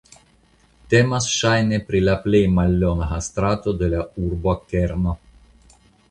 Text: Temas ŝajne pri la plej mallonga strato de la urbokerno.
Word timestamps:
Temas 0.91 1.25
ŝajne 1.33 1.77
pri 1.91 1.99
la 2.05 2.15
plej 2.23 2.41
mallonga 2.53 3.19
strato 3.25 3.73
de 3.83 3.89
la 3.91 4.01
urbokerno. 4.29 5.13